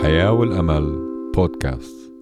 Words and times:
الحياة 0.00 0.32
والأمل 0.32 0.98
بودكاست. 1.36 2.12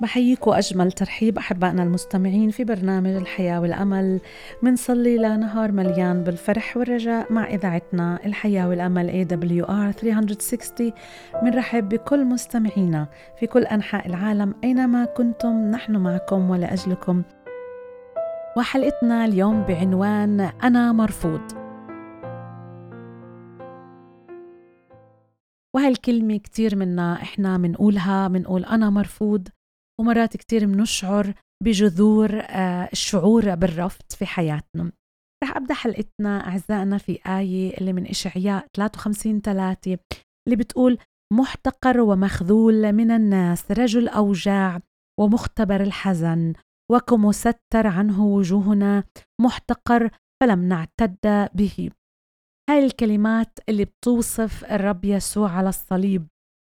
بحييكم 0.00 0.50
أجمل 0.50 0.92
ترحيب 0.92 1.38
أحبائنا 1.38 1.82
المستمعين 1.82 2.50
في 2.50 2.64
برنامج 2.64 3.10
الحياة 3.10 3.60
والأمل. 3.60 4.20
منصلي 4.62 5.18
لنهار 5.18 5.72
مليان 5.72 6.24
بالفرح 6.24 6.76
والرجاء 6.76 7.32
مع 7.32 7.46
إذاعتنا 7.46 8.18
الحياة 8.26 8.68
والأمل 8.68 9.10
AWR 9.10 9.90
360 9.90 10.92
منرحب 11.42 11.88
بكل 11.88 12.24
مستمعينا 12.24 13.06
في 13.40 13.46
كل 13.46 13.62
أنحاء 13.62 14.06
العالم 14.06 14.54
أينما 14.64 15.04
كنتم. 15.04 15.70
نحن 15.70 15.96
معكم 15.96 16.50
ولأجلكم. 16.50 17.22
وحلقتنا 18.56 19.24
اليوم 19.24 19.62
بعنوان 19.62 20.40
أنا 20.40 20.92
مرفوض. 20.92 21.61
وهالكلمة 25.76 26.36
كتير 26.36 26.76
منا 26.76 27.22
إحنا 27.22 27.58
منقولها 27.58 28.28
منقول 28.28 28.64
أنا 28.64 28.90
مرفوض 28.90 29.48
ومرات 30.00 30.36
كتير 30.36 30.66
منشعر 30.66 31.34
بجذور 31.64 32.40
آه، 32.40 32.88
الشعور 32.92 33.54
بالرفض 33.54 34.04
في 34.18 34.26
حياتنا. 34.26 34.92
رح 35.44 35.56
أبدأ 35.56 35.74
حلقتنا 35.74 36.48
أعزائنا 36.48 36.98
في 36.98 37.18
آية 37.26 37.78
اللي 37.78 37.92
من 37.92 38.06
إشعياء 38.06 38.66
53 38.76 39.40
3 39.40 39.98
اللي 40.46 40.56
بتقول 40.56 40.98
محتقر 41.32 42.00
ومخذول 42.00 42.92
من 42.92 43.10
الناس 43.10 43.70
رجل 43.70 44.08
أوجاع 44.08 44.80
ومختبر 45.20 45.80
الحزن 45.82 46.52
وكمستر 46.92 47.86
عنه 47.86 48.24
وجوهنا 48.24 49.04
محتقر 49.40 50.10
فلم 50.42 50.68
نعتد 50.68 51.48
به. 51.54 51.90
هاي 52.70 52.84
الكلمات 52.84 53.58
اللي 53.68 53.84
بتوصف 53.84 54.64
الرب 54.64 55.04
يسوع 55.04 55.50
على 55.50 55.68
الصليب 55.68 56.26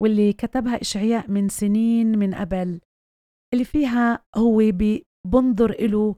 واللي 0.02 0.32
كتبها 0.32 0.80
إشعياء 0.80 1.30
من 1.30 1.48
سنين 1.48 2.18
من 2.18 2.34
قبل 2.34 2.80
اللي 3.54 3.64
فيها 3.64 4.24
هو 4.36 4.58
بنظر 5.26 5.70
إله 5.70 6.16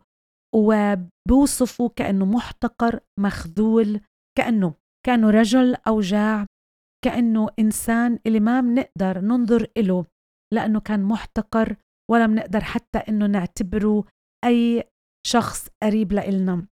وبوصفه 0.55 1.89
كأنه 1.89 2.25
محتقر 2.25 3.01
مخذول 3.21 4.01
كأنه 4.39 4.75
كأنه 5.07 5.31
رجل 5.31 5.75
أوجاع 5.89 6.47
كأنه 7.05 7.49
إنسان 7.59 8.19
اللي 8.27 8.41
ما 8.41 8.61
بنقدر 8.61 9.21
ننظر 9.21 9.71
إله 9.77 10.05
لأنه 10.55 10.81
كان 10.81 11.03
محتقر 11.03 11.77
ولا 12.11 12.27
بنقدر 12.27 12.61
حتى 12.61 12.99
إنه 12.99 13.27
نعتبره 13.27 14.05
أي 14.45 14.85
شخص 15.27 15.69
قريب 15.83 16.13
لإلنا. 16.13 16.67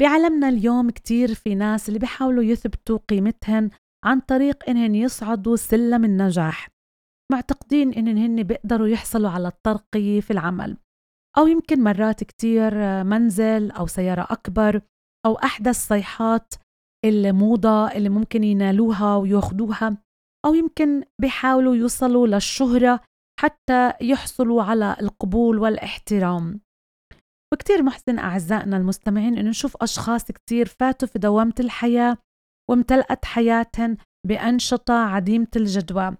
بعالمنا 0.00 0.48
اليوم 0.48 0.90
كتير 0.90 1.34
في 1.34 1.54
ناس 1.54 1.88
اللي 1.88 1.98
بيحاولوا 1.98 2.42
يثبتوا 2.42 2.98
قيمتهن 3.08 3.70
عن 4.04 4.20
طريق 4.20 4.68
إنهن 4.68 4.94
يصعدوا 4.94 5.56
سلم 5.56 6.04
النجاح 6.04 6.68
معتقدين 7.32 7.92
إنهن 7.92 8.18
هن 8.18 8.42
بيقدروا 8.42 8.88
يحصلوا 8.88 9.30
على 9.30 9.48
الترقية 9.48 10.20
في 10.20 10.30
العمل. 10.30 10.76
أو 11.38 11.46
يمكن 11.46 11.82
مرات 11.82 12.24
كتير 12.24 12.74
منزل 13.04 13.70
أو 13.70 13.86
سيارة 13.86 14.26
أكبر 14.30 14.82
أو 15.26 15.34
أحدث 15.34 15.76
صيحات 15.76 16.54
الموضة 17.04 17.92
اللي 17.92 18.08
ممكن 18.08 18.44
ينالوها 18.44 19.16
وياخدوها 19.16 19.96
أو 20.46 20.54
يمكن 20.54 21.04
بيحاولوا 21.20 21.74
يوصلوا 21.76 22.26
للشهرة 22.26 23.00
حتى 23.40 23.92
يحصلوا 24.00 24.62
على 24.62 24.96
القبول 25.00 25.58
والاحترام. 25.58 26.60
وكتير 27.52 27.82
محزن 27.82 28.18
أعزائنا 28.18 28.76
المستمعين 28.76 29.38
إنه 29.38 29.50
نشوف 29.50 29.76
أشخاص 29.82 30.24
كتير 30.24 30.66
فاتوا 30.66 31.08
في 31.08 31.18
دوامة 31.18 31.54
الحياة 31.60 32.16
وامتلأت 32.70 33.24
حياتهم 33.24 33.96
بأنشطة 34.26 34.94
عديمة 34.94 35.48
الجدوى. 35.56 36.16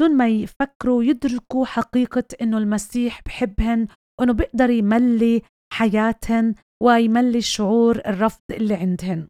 دون 0.00 0.16
ما 0.16 0.28
يفكروا 0.28 1.04
يدركوا 1.04 1.64
حقيقة 1.64 2.24
إنه 2.42 2.58
المسيح 2.58 3.20
بحبهن 3.26 3.88
وإنه 4.20 4.32
بيقدر 4.32 4.70
يملي 4.70 5.42
حياتهن 5.72 6.54
ويملي 6.82 7.38
الشعور 7.38 7.96
الرفض 7.96 8.42
اللي 8.50 8.74
عندهن. 8.74 9.28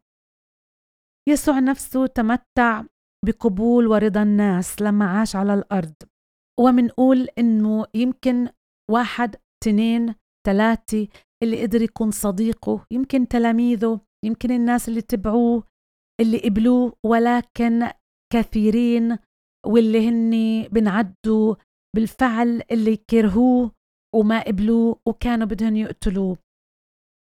يسوع 1.29 1.59
نفسه 1.59 2.07
تمتع 2.07 2.83
بقبول 3.25 3.87
ورضا 3.87 4.23
الناس 4.23 4.81
لما 4.81 5.05
عاش 5.05 5.35
على 5.35 5.53
الأرض. 5.53 5.93
ومنقول 6.59 7.27
إنه 7.37 7.85
يمكن 7.93 8.49
واحد 8.91 9.35
اثنين 9.63 10.15
ثلاثة 10.45 11.07
اللي 11.43 11.61
قدر 11.61 11.81
يكون 11.81 12.11
صديقه 12.11 12.85
يمكن 12.91 13.27
تلاميذه 13.27 14.01
يمكن 14.25 14.51
الناس 14.51 14.89
اللي 14.89 15.01
تبعوه 15.01 15.63
اللي 16.21 16.37
قبلوه 16.37 16.93
ولكن 17.05 17.89
كثيرين 18.33 19.17
واللي 19.65 20.09
هن 20.09 20.63
بنعدوا 20.67 21.55
بالفعل 21.95 22.61
اللي 22.71 22.97
كرهوه 22.97 23.71
وما 24.15 24.43
قبلوه 24.43 24.99
وكانوا 25.07 25.47
بدهم 25.47 25.75
يقتلوه. 25.75 26.37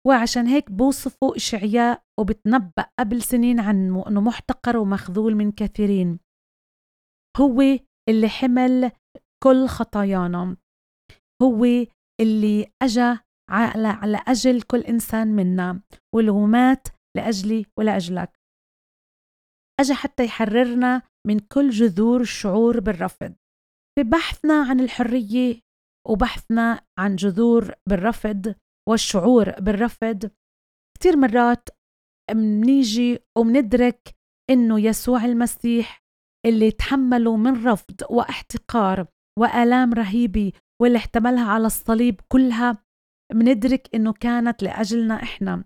وعشان 0.08 0.48
هيك 0.48 0.72
بوصفوا 0.72 1.36
إشعياء 1.36 2.04
وبتنبأ 2.20 2.86
قبل 3.00 3.22
سنين 3.22 3.60
عنه 3.60 4.08
أنه 4.08 4.22
محتقر 4.22 4.78
ومخذول 4.78 5.36
من 5.36 5.52
كثيرين. 5.52 6.20
هو 7.38 7.62
اللي 8.10 8.30
حمل 8.30 8.92
كل 9.44 9.68
خطايانا. 9.68 10.58
هو 11.42 11.66
اللي 12.22 12.72
أجا 12.82 13.20
على, 13.52 14.24
أجل 14.28 14.62
كل 14.62 14.80
إنسان 14.80 15.28
منا 15.28 15.82
واللي 16.16 16.32
مات 16.32 16.88
لأجلي 17.18 17.66
ولأجلك 17.78 18.40
أجا 19.80 19.94
حتى 19.94 20.26
يحررنا 20.26 21.02
من 21.28 21.40
كل 21.40 21.70
جذور 21.70 22.22
الشعور 22.22 22.80
بالرفض. 22.80 23.34
في 23.98 24.04
بحثنا 24.04 24.54
عن 24.70 24.80
الحرية 24.80 25.60
وبحثنا 26.08 26.82
عن 27.00 27.16
جذور 27.16 27.74
بالرفض 27.90 28.56
والشعور 28.90 29.52
بالرفض 29.60 30.32
كتير 30.98 31.18
مرات 31.18 31.70
منيجي 32.32 33.20
ومندرك 33.38 34.16
إنه 34.50 34.80
يسوع 34.80 35.26
المسيح 35.26 36.02
اللي 36.46 36.72
تحملوا 36.72 37.38
من 37.38 37.68
رفض 37.68 38.02
واحتقار 38.10 39.08
وآلام 39.40 39.94
رهيبة 39.94 40.52
واللي 40.82 40.98
احتملها 40.98 41.52
على 41.52 41.66
الصليب 41.66 42.22
كلها 42.32 42.78
مندرك 43.34 43.96
إنه 43.96 44.14
كانت 44.14 44.64
لأجلنا 44.64 45.24
إحنا. 45.24 45.66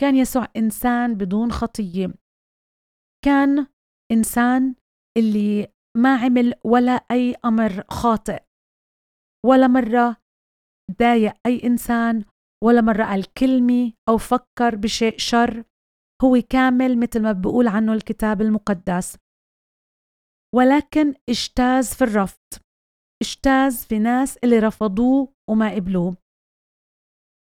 كان 0.00 0.16
يسوع 0.16 0.48
إنسان 0.56 1.14
بدون 1.14 1.52
خطية. 1.52 2.14
كان 3.24 3.66
إنسان 4.12 4.74
اللي 5.18 5.72
ما 5.96 6.16
عمل 6.16 6.54
ولا 6.64 6.92
أي 6.92 7.34
أمر 7.44 7.84
خاطئ. 7.90 8.42
ولا 9.46 9.66
مرة 9.66 10.16
ضايق 10.98 11.34
أي 11.46 11.60
إنسان 11.64 12.24
ولا 12.64 12.80
مرة 12.80 13.04
قال 13.04 13.34
كلمة 13.34 13.92
أو 14.08 14.18
فكر 14.18 14.76
بشيء 14.76 15.18
شر. 15.18 15.64
هو 16.24 16.42
كامل 16.50 16.98
مثل 16.98 17.22
ما 17.22 17.32
بيقول 17.32 17.68
عنه 17.68 17.92
الكتاب 17.92 18.40
المقدس. 18.40 19.16
ولكن 20.54 21.14
اجتاز 21.28 21.94
في 21.94 22.04
الرفض. 22.04 22.62
اجتاز 23.22 23.84
في 23.84 23.98
ناس 23.98 24.36
اللي 24.36 24.58
رفضوه 24.58 25.34
وما 25.50 25.74
قبلوه. 25.74 26.23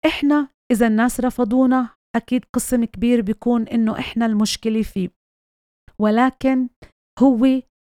إحنا 0.06 0.48
إذا 0.72 0.86
الناس 0.86 1.20
رفضونا 1.20 1.94
أكيد 2.16 2.44
قسم 2.54 2.84
كبير 2.84 3.20
بيكون 3.20 3.68
إنه 3.68 3.98
إحنا 3.98 4.26
المشكلة 4.26 4.82
فيه. 4.82 5.08
ولكن 5.98 6.68
هو 7.22 7.46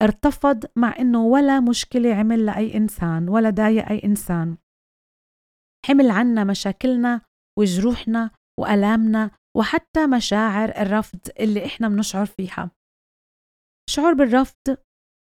ارتفض 0.02 0.64
مع 0.76 0.94
إنه 0.98 1.24
ولا 1.26 1.60
مشكلة 1.60 2.14
عمل 2.14 2.46
لأي 2.46 2.76
إنسان 2.76 3.28
ولا 3.28 3.50
ضايق 3.50 3.88
أي 3.88 4.00
إنسان. 4.04 4.56
حمل 5.86 6.10
عنا 6.10 6.44
مشاكلنا 6.44 7.20
وجروحنا 7.58 8.30
وألامنا 8.60 9.30
وحتى 9.56 10.06
مشاعر 10.06 10.68
الرفض 10.68 11.20
اللي 11.40 11.66
إحنا 11.66 11.88
بنشعر 11.88 12.26
فيها. 12.26 12.70
شعور 13.90 14.12
بالرفض 14.12 14.76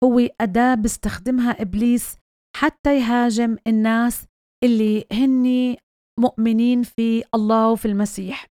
هو 0.04 0.19
أداة 0.42 0.75
بيستخدمها 0.75 1.62
إبليس 1.62 2.18
حتى 2.57 3.00
يهاجم 3.00 3.57
الناس 3.68 4.25
اللي 4.63 5.06
هن 5.12 5.75
مؤمنين 6.19 6.83
في 6.83 7.23
الله 7.35 7.71
وفي 7.71 7.88
المسيح. 7.88 8.45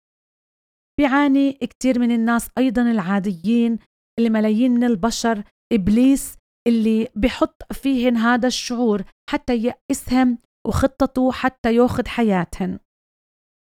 بيعاني 1.00 1.52
كتير 1.52 1.98
من 1.98 2.10
الناس 2.10 2.50
أيضا 2.58 2.82
العاديين 2.82 3.78
اللي 4.18 4.30
ملايين 4.30 4.70
من 4.70 4.84
البشر 4.84 5.44
إبليس 5.72 6.36
اللي 6.68 7.08
بحط 7.16 7.72
فيهن 7.72 8.16
هذا 8.16 8.46
الشعور 8.46 9.02
حتى 9.30 9.56
يأسهم 9.56 10.38
وخطته 10.66 11.32
حتى 11.32 11.74
يأخذ 11.74 12.06
حياتهن. 12.08 12.78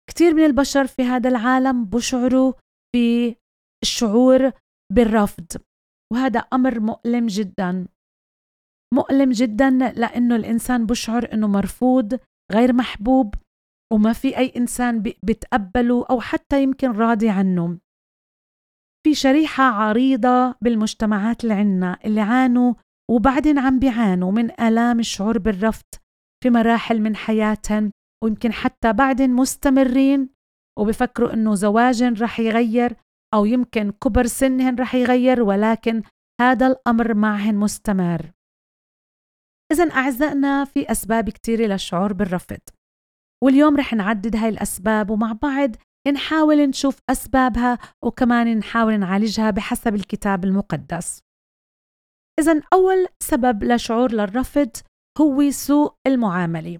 كتير 0.09 0.33
من 0.33 0.45
البشر 0.45 0.87
في 0.87 1.03
هذا 1.03 1.29
العالم 1.29 1.85
بشعروا 1.85 2.53
بالشعور 2.95 4.51
بالرفض 4.93 5.47
وهذا 6.13 6.39
أمر 6.39 6.79
مؤلم 6.79 7.27
جدا. 7.27 7.87
مؤلم 8.93 9.31
جدا 9.31 9.69
لأنه 9.69 10.35
الإنسان 10.35 10.85
بشعر 10.85 11.33
أنه 11.33 11.47
مرفوض 11.47 12.19
غير 12.51 12.73
محبوب 12.73 13.35
وما 13.93 14.13
في 14.13 14.37
أي 14.37 14.53
إنسان 14.57 15.01
بتقبله 15.01 16.05
أو 16.09 16.21
حتى 16.21 16.63
يمكن 16.63 16.91
راضي 16.91 17.29
عنه. 17.29 17.79
في 19.05 19.15
شريحة 19.15 19.63
عريضة 19.63 20.55
بالمجتمعات 20.61 21.43
اللي 21.43 21.53
عنا 21.53 21.99
اللي 22.05 22.21
عانوا 22.21 22.73
وبعدين 23.11 23.59
عم 23.59 23.79
بيعانوا 23.79 24.31
من 24.31 24.61
آلام 24.61 24.99
الشعور 24.99 25.37
بالرفض 25.37 25.85
في 26.43 26.49
مراحل 26.49 27.01
من 27.01 27.15
حياتهم 27.15 27.91
ويمكن 28.23 28.53
حتى 28.53 28.93
بعدين 28.93 29.33
مستمرين 29.33 30.29
وبفكروا 30.79 31.33
إنه 31.33 31.55
زواجهم 31.55 32.13
رح 32.13 32.39
يغير 32.39 32.95
أو 33.33 33.45
يمكن 33.45 33.91
كبر 33.91 34.25
سنهن 34.25 34.75
رح 34.75 34.95
يغير 34.95 35.43
ولكن 35.43 36.03
هذا 36.41 36.67
الأمر 36.67 37.13
معهن 37.13 37.55
مستمر. 37.55 38.31
اذا 39.71 39.91
أعزائنا 39.91 40.65
في 40.65 40.91
أسباب 40.91 41.29
كثيره 41.29 41.65
للشعور 41.65 42.13
بالرفض. 42.13 42.59
واليوم 43.43 43.77
رح 43.77 43.93
نعدد 43.93 44.35
هاي 44.35 44.49
الأسباب 44.49 45.09
ومع 45.09 45.31
بعض 45.31 45.69
نحاول 46.07 46.57
نشوف 46.57 46.99
أسبابها 47.09 47.77
وكمان 48.03 48.57
نحاول 48.57 48.99
نعالجها 48.99 49.51
بحسب 49.51 49.95
الكتاب 49.95 50.43
المقدس. 50.45 51.21
اذا 52.39 52.61
أول 52.73 53.07
سبب 53.23 53.63
لشعور 53.63 54.11
للرفض 54.11 54.71
هو 55.21 55.51
سوء 55.51 55.93
المعاملة. 56.07 56.79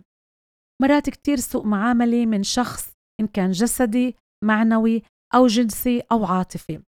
مرات 0.81 1.09
كتير 1.09 1.37
سوء 1.37 1.67
معاملة 1.67 2.25
من 2.25 2.43
شخص 2.43 2.93
إن 3.19 3.27
كان 3.27 3.51
جسدي 3.51 4.15
معنوي 4.43 5.03
أو 5.35 5.47
جنسي 5.47 6.03
أو 6.11 6.25
عاطفي. 6.25 6.83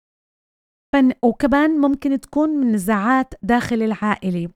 فن 0.95 1.13
وكمان 1.25 1.71
ممكن 1.71 2.21
تكون 2.21 2.51
من 2.51 2.73
نزاعات 2.73 3.35
داخل 3.43 3.83
العائلة. 3.83 4.49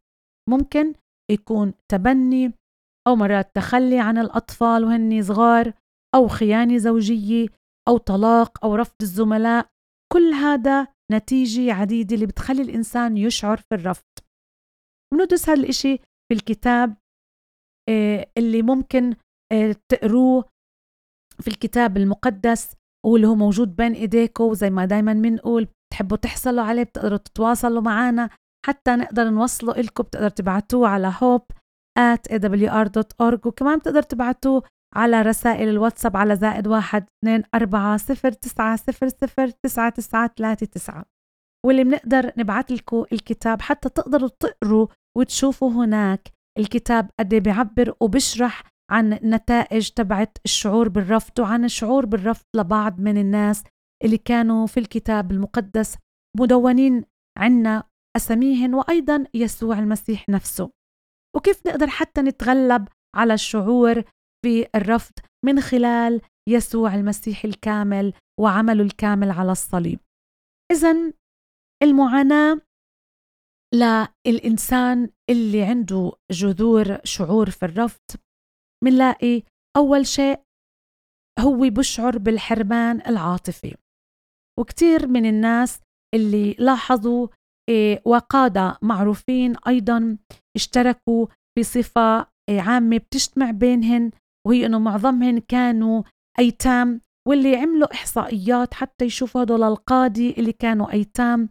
ممكن 0.50 0.94
يكون 1.30 1.74
تبني 1.88 2.52
أو 3.06 3.16
مرات 3.16 3.50
تخلي 3.54 4.00
عن 4.00 4.18
الأطفال 4.18 4.84
وهن 4.84 5.22
صغار 5.22 5.72
أو 6.14 6.28
خيانة 6.28 6.78
زوجية 6.78 7.48
أو 7.88 7.96
طلاق 7.96 8.64
أو 8.64 8.74
رفض 8.74 8.94
الزملاء. 9.02 9.66
كل 10.12 10.32
هذا 10.32 10.88
نتيجة 11.12 11.72
عديدة 11.72 12.14
اللي 12.14 12.26
بتخلي 12.26 12.62
الإنسان 12.62 13.16
يشعر 13.16 13.56
في 13.56 13.74
الرفض. 13.74 14.04
بندرس 15.14 15.48
هذا 15.48 15.60
الإشي 15.60 15.98
في 15.98 16.34
الكتاب 16.34 16.96
آه، 17.88 18.26
اللي 18.38 18.62
ممكن 18.62 19.16
آه، 19.52 19.76
تقروه 19.92 20.44
في 21.40 21.48
الكتاب 21.48 21.96
المقدس 21.96 22.74
واللي 23.06 23.26
هو 23.26 23.34
موجود 23.34 23.76
بين 23.76 23.92
ايديكم 23.92 24.54
زي 24.54 24.70
ما 24.70 24.84
دايما 24.84 25.12
بنقول 25.12 25.68
بتحبوا 25.92 26.16
تحصلوا 26.16 26.64
عليه 26.64 26.82
بتقدروا 26.82 27.18
تتواصلوا 27.18 27.82
معنا 27.82 28.30
حتى 28.66 28.90
نقدر 28.90 29.30
نوصله 29.30 29.72
لكم 29.72 30.02
بتقدروا 30.02 30.28
تبعتوه 30.28 30.88
على 30.88 31.12
hope. 31.12 31.56
At 31.98 32.32
awr.org 32.32 33.46
وكمان 33.46 33.78
بتقدر 33.78 34.02
تبعتوه 34.02 34.62
على 34.94 35.22
رسائل 35.22 35.68
الواتساب 35.68 36.16
على 36.16 36.36
زائد 36.36 36.66
واحد 36.66 37.06
اثنين 37.24 37.42
أربعة 37.54 37.96
صفر 37.96 38.32
تسعة 38.32 38.76
صفر 38.76 39.08
صفر 39.08 39.48
تسعة 39.48 39.90
تسعة 39.90 40.30
ثلاثة 40.38 40.66
تسعة. 40.66 41.04
واللي 41.66 41.84
بنقدر 41.84 42.32
نبعت 42.38 42.70
لكم 42.72 43.04
الكتاب 43.12 43.62
حتى 43.62 43.88
تقدروا 43.88 44.28
تقروا 44.40 44.86
وتشوفوا 45.18 45.70
هناك 45.70 46.28
الكتاب 46.58 47.10
قد 47.20 47.32
إيه 47.32 47.40
بيعبر 47.40 47.94
وبشرح 48.00 48.62
عن 48.90 49.10
نتائج 49.10 49.88
تبعت 49.88 50.38
الشعور 50.44 50.88
بالرفض 50.88 51.38
وعن 51.38 51.64
الشعور 51.64 52.06
بالرفض 52.06 52.44
لبعض 52.56 53.00
من 53.00 53.18
الناس 53.18 53.64
اللي 54.04 54.18
كانوا 54.18 54.66
في 54.66 54.80
الكتاب 54.80 55.32
المقدس 55.32 55.96
مدونين 56.40 57.04
عنا 57.38 57.84
أساميهن 58.16 58.74
وأيضا 58.74 59.24
يسوع 59.34 59.78
المسيح 59.78 60.28
نفسه. 60.28 60.70
وكيف 61.36 61.66
نقدر 61.66 61.86
حتى 61.86 62.20
نتغلب 62.20 62.88
على 63.16 63.34
الشعور 63.34 64.02
في 64.44 64.68
الرفض 64.74 65.12
من 65.44 65.60
خلال 65.60 66.20
يسوع 66.48 66.94
المسيح 66.94 67.44
الكامل 67.44 68.12
وعمله 68.40 68.82
الكامل 68.82 69.30
على 69.30 69.52
الصليب. 69.52 70.00
إذا 70.72 71.12
المعاناة 71.82 72.60
للإنسان 74.26 75.10
اللي 75.30 75.62
عنده 75.62 76.12
جذور 76.30 76.98
شعور 77.04 77.50
في 77.50 77.62
الرفض 77.64 78.04
منلاقي 78.84 79.42
أول 79.76 80.06
شيء 80.06 80.40
هو 81.40 81.58
بشعر 81.58 82.18
بالحرمان 82.18 83.00
العاطفي. 83.06 83.76
وكتير 84.58 85.06
من 85.06 85.26
الناس 85.26 85.80
اللي 86.14 86.52
لاحظوا 86.52 87.28
وقادة. 88.04 88.78
معروفين 88.82 89.54
أيضا 89.68 90.18
اشتركوا 90.56 91.26
في 91.54 91.62
صفة 91.62 92.26
إيه، 92.48 92.60
عامة 92.60 92.96
بتجتمع 92.96 93.50
بينهن 93.50 94.10
وهي 94.46 94.66
أنه 94.66 94.78
معظمهن 94.78 95.38
كانوا 95.38 96.02
أيتام 96.38 97.00
واللي 97.28 97.56
عملوا 97.56 97.92
إحصائيات 97.94 98.74
حتى 98.74 99.04
يشوفوا 99.04 99.42
هدول 99.42 99.62
القادة 99.62 100.30
اللي 100.30 100.52
كانوا 100.52 100.92
أيتام. 100.92 101.48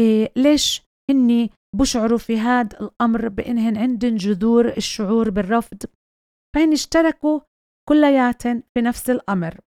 إيه 0.00 0.32
ليش 0.36 0.82
هني 1.10 1.50
بشعروا 1.76 2.18
في 2.18 2.38
هذا 2.38 2.80
الأمر 2.80 3.28
بأنهن 3.28 3.76
عندن 3.76 4.16
جذور 4.16 4.68
الشعور 4.68 5.30
بالرفض؟ 5.30 5.82
فهن 6.56 6.72
اشتركوا 6.72 7.40
كلياتن 7.88 8.62
في 8.74 8.80
نفس 8.82 9.10
الأمر. 9.10 9.60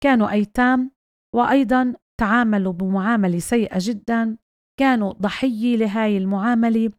كانوا 0.00 0.30
أيتام 0.30 0.90
وأيضا 1.36 1.94
تعاملوا 2.20 2.72
بمعاملة 2.72 3.38
سيئة 3.38 3.78
جدا. 3.80 4.36
كانوا 4.78 5.12
ضحية 5.12 5.76
لهاي 5.76 6.18
المعاملة. 6.18 6.90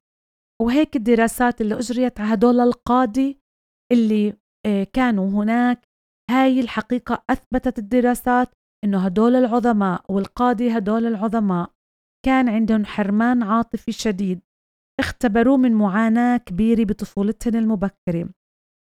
وهيك 0.62 0.96
الدراسات 0.96 1.62
اللي 1.62 1.80
أجريت 1.80 2.20
على 2.20 2.34
هدول 2.34 2.60
القادة 2.60 3.36
اللي 3.92 4.34
آه، 4.66 4.84
كانوا 4.94 5.30
هناك 5.30 5.86
هاي 6.32 6.60
الحقيقة 6.60 7.24
أثبتت 7.30 7.80
الدراسات 7.80 8.50
إنه 8.86 9.06
هدول 9.06 9.36
العظماء 9.36 10.06
والقادة 10.10 10.72
هدول 10.76 11.06
العظماء 11.06 11.72
كان 12.26 12.50
عندهم 12.50 12.86
حرمان 12.86 13.44
عاطفي 13.44 13.92
شديد 13.92 14.42
اختبروه 15.00 15.58
من 15.58 15.74
معاناة 15.74 16.38
كبيرة 16.38 16.84
بطفولتهم 16.84 17.56
المبكرة. 17.56 18.30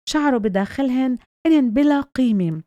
شعروا 0.10 0.40
بداخلهن 0.40 1.18
إنهن 1.48 1.72
بلا 1.72 2.02
قيمة 2.02 2.64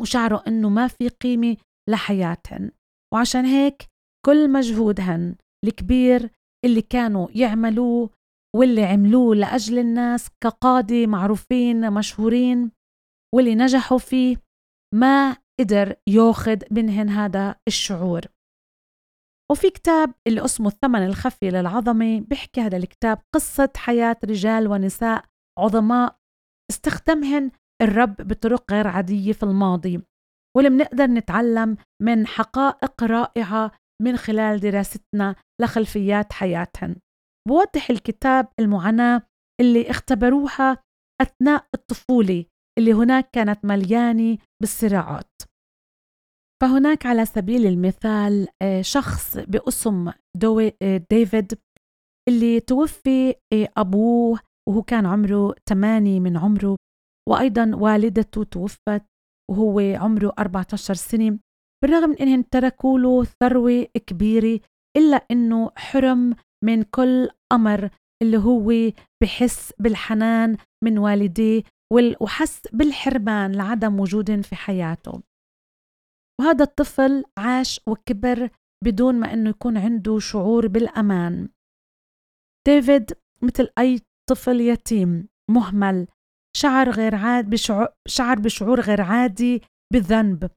وشعروا 0.00 0.48
إنه 0.48 0.68
ما 0.68 0.88
في 0.88 1.08
قيمة 1.08 1.56
لحياتهن. 1.88 2.70
وعشان 3.14 3.44
هيك 3.44 3.82
كل 4.26 4.52
مجهودهن 4.52 5.36
الكبير 5.64 6.30
اللي 6.64 6.82
كانوا 6.82 7.28
يعملوه 7.34 8.10
واللي 8.56 8.84
عملوه 8.84 9.34
لأجل 9.34 9.78
الناس 9.78 10.28
كقادة 10.40 11.06
معروفين 11.06 11.92
مشهورين 11.92 12.70
واللي 13.34 13.54
نجحوا 13.54 13.98
فيه 13.98 14.36
ما 14.94 15.36
قدر 15.60 15.94
ياخذ 16.06 16.58
منهن 16.70 17.08
هذا 17.08 17.56
الشعور. 17.68 18.20
وفي 19.50 19.70
كتاب 19.70 20.14
اللي 20.26 20.44
اسمه 20.44 20.68
الثمن 20.68 21.06
الخفي 21.06 21.50
للعظمة 21.50 22.20
بيحكي 22.20 22.60
هذا 22.60 22.76
الكتاب 22.76 23.18
قصة 23.34 23.70
حياة 23.76 24.16
رجال 24.24 24.68
ونساء 24.68 25.24
عظماء 25.58 26.18
استخدمهن 26.70 27.50
الرب 27.82 28.16
بطرق 28.16 28.72
غير 28.72 28.86
عادية 28.86 29.32
في 29.32 29.42
الماضي. 29.42 30.02
واللي 30.56 30.70
بنقدر 30.70 31.06
نتعلم 31.06 31.76
من 32.02 32.26
حقائق 32.26 33.04
رائعة 33.04 33.72
من 34.02 34.16
خلال 34.16 34.60
دراستنا 34.60 35.34
لخلفيات 35.60 36.32
حياتهن. 36.32 36.96
بوضح 37.48 37.90
الكتاب 37.90 38.48
المعاناة 38.60 39.22
اللي 39.60 39.90
اختبروها 39.90 40.82
أثناء 41.22 41.66
الطفولة 41.74 42.44
اللي 42.78 42.92
هناك 42.92 43.30
كانت 43.30 43.64
مليانة 43.64 44.38
بالصراعات. 44.62 45.32
فهناك 46.62 47.06
على 47.06 47.24
سبيل 47.24 47.66
المثال 47.66 48.48
آه، 48.62 48.82
شخص 48.82 49.38
باسم 49.38 50.08
آه، 50.82 51.02
ديفيد 51.10 51.58
اللي 52.28 52.60
توفي 52.60 53.34
آه، 53.52 53.68
أبوه 53.76 54.40
وهو 54.68 54.82
كان 54.82 55.06
عمره 55.06 55.54
8 55.68 56.20
من 56.20 56.36
عمره 56.36 56.76
وأيضا 57.28 57.70
والدته 57.74 58.44
توفت 58.44 59.04
وهو 59.50 59.80
عمره 59.80 60.32
14 60.38 60.94
سنة. 60.94 61.38
بالرغم 61.82 62.10
من 62.10 62.16
إنهم 62.16 62.42
تركوا 62.42 62.98
له 62.98 63.24
ثروة 63.24 63.86
كبيرة 64.06 64.60
إلا 64.96 65.16
إنه 65.30 65.70
حرم 65.76 66.34
من 66.64 66.82
كل 66.82 67.28
أمر 67.52 67.90
اللي 68.22 68.38
هو 68.38 68.92
بحس 69.22 69.72
بالحنان 69.78 70.56
من 70.84 70.98
والديه 70.98 71.62
وحس 72.20 72.62
بالحرمان 72.72 73.52
لعدم 73.52 74.00
وجودهم 74.00 74.42
في 74.42 74.56
حياته. 74.56 75.22
وهذا 76.40 76.64
الطفل 76.64 77.24
عاش 77.38 77.80
وكبر 77.88 78.50
بدون 78.84 79.20
ما 79.20 79.32
إنه 79.32 79.50
يكون 79.50 79.78
عنده 79.78 80.18
شعور 80.18 80.66
بالأمان. 80.66 81.48
ديفيد 82.66 83.12
مثل 83.42 83.68
أي 83.78 84.00
طفل 84.30 84.60
يتيم 84.60 85.28
مهمل 85.50 86.06
شعر 86.56 86.90
غير 86.90 87.14
عاد 87.14 87.50
بشعور 87.50 87.88
شعر 88.08 88.38
بشعور 88.38 88.80
غير 88.80 89.00
عادي 89.00 89.62
بالذنب. 89.92 90.50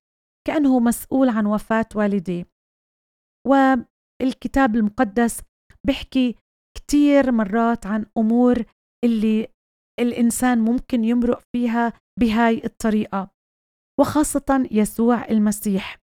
كأنه 0.48 0.80
مسؤول 0.80 1.30
عن 1.30 1.46
وفاة 1.46 1.90
والديه 1.96 2.46
والكتاب 3.48 4.76
المقدس 4.76 5.42
بيحكي 5.88 6.36
كتير 6.78 7.32
مرات 7.32 7.86
عن 7.86 8.06
أمور 8.18 8.56
اللي 9.06 9.48
الإنسان 10.00 10.60
ممكن 10.60 11.04
يمرق 11.04 11.40
فيها 11.56 11.94
بهاي 12.20 12.62
الطريقة 12.66 13.32
وخاصة 14.00 14.68
يسوع 14.72 15.26
المسيح. 15.26 15.98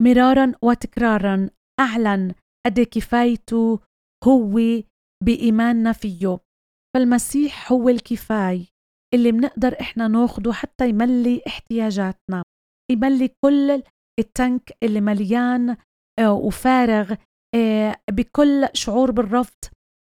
مرارا 0.00 0.52
وتكرارا 0.62 1.50
أعلن 1.80 2.34
قد 2.66 2.80
كفايته 2.80 3.80
هو 4.24 4.58
بإيماننا 5.24 5.92
فيه. 5.92 6.38
فالمسيح 6.94 7.72
هو 7.72 7.88
الكفاية 7.88 8.66
اللي 9.14 9.32
منقدر 9.32 9.80
إحنا 9.80 10.08
ناخده 10.08 10.52
حتى 10.52 10.88
يملي 10.88 11.42
احتياجاتنا. 11.46 12.42
يملي 12.90 13.30
كل 13.44 13.82
التنك 14.18 14.72
اللي 14.82 15.00
مليان 15.00 15.76
آه، 16.18 16.32
وفارغ 16.32 17.14
آه، 17.54 17.96
بكل 18.10 18.68
شعور 18.72 19.10
بالرفض 19.10 19.64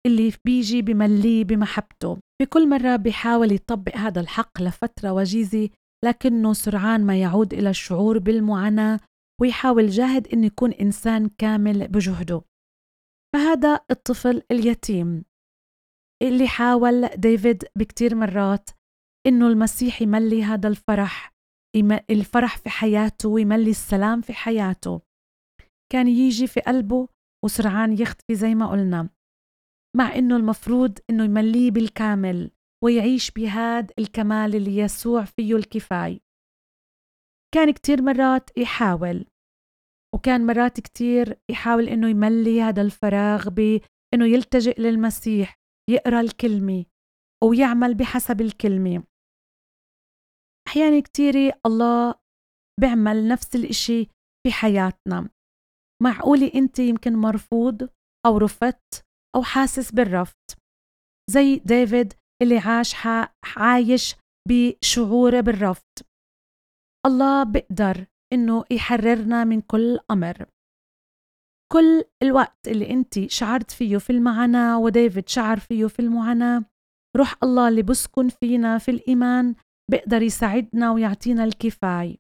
اللي 0.08 0.34
بيجي 0.46 0.82
بمليه 0.82 1.44
بمحبته. 1.44 2.18
بكل 2.42 2.70
مرة 2.70 2.96
بيحاول 2.96 3.52
يطبق 3.52 3.96
هذا 3.96 4.22
الحق 4.22 4.62
لفترة 4.62 5.14
وجيزة 5.14 5.70
لكنه 6.06 6.54
سرعان 6.54 7.06
ما 7.06 7.20
يعود 7.20 7.54
إلى 7.54 7.70
الشعور 7.70 8.20
بالمعاناة 8.20 9.00
ويحاول 9.42 9.88
جاهد 9.88 10.28
أن 10.28 10.44
يكون 10.44 10.72
إنسان 10.72 11.30
كامل 11.38 11.88
بجهده. 11.88 12.42
فهذا 13.34 13.80
الطفل 13.92 14.42
اليتيم 14.52 15.24
اللي 16.24 16.48
حاول 16.48 17.08
ديفيد 17.08 17.64
بكتير 17.78 18.16
مرات 18.16 18.70
إنه 19.28 19.48
المسيح 19.48 20.02
يملي 20.02 20.44
هذا 20.44 20.68
الفرح. 20.68 21.33
الفرح 22.10 22.58
في 22.58 22.70
حياته 22.70 23.30
ويملي 23.30 23.70
السلام 23.70 24.22
في 24.22 24.34
حياته. 24.34 25.02
كان 25.92 26.08
يجي 26.08 26.48
في 26.48 26.60
قلبه 26.60 27.08
وسرعان 27.46 27.94
يختفي 27.94 28.36
زي 28.36 28.56
ما 28.56 28.68
قلنا 28.72 29.10
مع 29.98 30.16
إنه 30.16 30.38
المفروض 30.38 31.00
إنه 31.10 31.24
يمليه 31.24 31.72
بالكامل 31.72 32.52
ويعيش 32.84 33.32
بهاد 33.32 33.92
الكمال 34.00 34.56
اللي 34.56 34.78
يسوع 34.78 35.26
فيه 35.26 35.56
الكفاية. 35.56 36.20
كان 37.54 37.72
كتير 37.72 38.02
مرات 38.02 38.58
يحاول 38.58 39.26
وكان 40.16 40.46
مرات 40.46 40.80
كتير 40.80 41.40
يحاول 41.50 41.90
إنه 41.90 42.10
يملي 42.10 42.62
هذا 42.62 42.82
الفراغ 42.82 43.50
بإنه 43.50 44.26
يلتجئ 44.26 44.82
للمسيح 44.82 45.56
يقرأ 45.90 46.22
الكلمة 46.22 46.86
ويعمل 47.44 47.96
بحسب 47.96 48.42
الكلمة. 48.42 49.04
أحيانا 50.68 51.00
كتير 51.00 51.36
الله 51.66 52.16
بيعمل 52.82 53.28
نفس 53.28 53.56
الإشي 53.56 54.06
في 54.48 54.52
حياتنا. 54.54 55.30
معقولة 56.04 56.52
أنت 56.56 56.80
يمكن 56.80 57.16
مرفوض 57.16 57.90
أو 58.26 58.38
رفضت 58.38 59.06
أو 59.36 59.44
حاسس 59.44 59.92
بالرفض؟ 59.92 60.36
زي 61.30 61.56
ديفيد 61.56 62.14
اللي 62.42 62.58
عاش 62.58 62.96
عايش 63.58 64.16
بشعوره 64.50 65.42
بالرفض. 65.42 65.92
الله 67.06 67.44
بيقدر 67.44 68.06
إنه 68.34 68.64
يحررنا 68.72 69.44
من 69.44 69.62
كل 69.62 70.00
أمر. 70.12 70.46
كل 71.72 72.04
الوقت 72.24 72.68
اللي 72.68 72.90
أنت 72.90 73.20
شعرت 73.32 73.72
فيه 73.72 73.98
في 73.98 74.10
المعاناة 74.10 74.80
وديفيد 74.80 75.30
شعر 75.30 75.60
فيه 75.60 75.86
في 75.86 76.00
المعاناة 76.00 76.66
روح 77.18 77.36
الله 77.44 77.68
اللي 77.68 77.82
بسكن 77.82 78.30
فينا 78.30 78.78
في 78.78 78.92
الإيمان 78.92 79.56
بيقدر 79.92 80.22
يساعدنا 80.22 80.92
ويعطينا 80.92 81.44
الكفاية. 81.44 82.18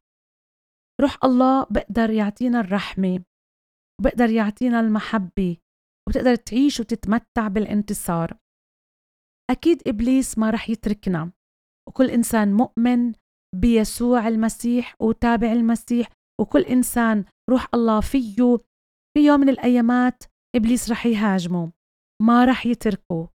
روح 1.01 1.17
الله 1.23 1.65
بيقدر 1.71 2.09
يعطينا 2.09 2.59
الرحمة 2.59 3.23
وبيقدر 3.99 4.29
يعطينا 4.29 4.79
المحبة 4.79 5.57
وتقدر 6.07 6.35
تعيش 6.35 6.79
وتتمتع 6.79 7.47
بالانتصار. 7.47 8.37
أكيد 9.51 9.87
إبليس 9.87 10.37
ما 10.37 10.49
رح 10.49 10.69
يتركنا 10.69 11.31
وكل 11.87 12.09
إنسان 12.09 12.53
مؤمن 12.53 13.13
بيسوع 13.55 14.27
المسيح 14.27 14.95
وتابع 15.01 15.51
المسيح 15.51 16.07
وكل 16.41 16.61
إنسان 16.61 17.25
روح 17.49 17.67
الله 17.73 18.01
فيه. 18.01 18.57
في 19.17 19.25
يوم 19.25 19.39
من 19.39 19.49
الأيامات 19.49 20.23
إبليس 20.55 20.91
رح 20.91 21.05
يهاجمه 21.05 21.71
ما 22.21 22.45
رح 22.45 22.65
يتركه 22.65 23.29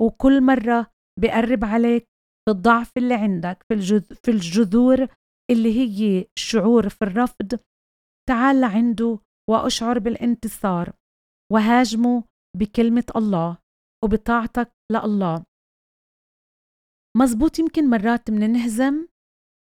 وكل 0.00 0.40
مرة 0.40 0.86
بقرب 1.20 1.64
عليك 1.64 2.08
في 2.48 2.52
الضعف 2.52 2.96
اللي 2.96 3.14
عندك 3.14 3.62
في, 3.68 3.74
الجذ... 3.74 4.14
في 4.14 4.30
الجذور 4.30 5.06
اللي 5.50 5.72
هي 5.78 6.26
الشعور 6.36 6.88
في 6.88 7.02
الرفض 7.02 7.58
تعال 8.28 8.60
لعنده 8.60 9.18
وأشعر 9.50 9.98
بالانتصار 9.98 10.92
وهاجمه 11.52 12.24
بكلمة 12.56 13.04
الله 13.16 13.58
وبطاعتك 14.04 14.72
لله. 14.92 15.44
مزبوط 17.16 17.58
يمكن 17.58 17.90
مرات 17.90 18.30
مننهزم 18.30 19.06